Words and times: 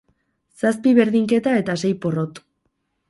Zazpi 0.61 0.93
berdinketa 1.01 1.53
eta 1.59 1.77
sei 1.83 1.93
porrot. 2.07 2.43